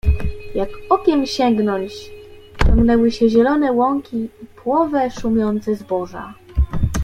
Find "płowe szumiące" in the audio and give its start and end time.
4.55-5.75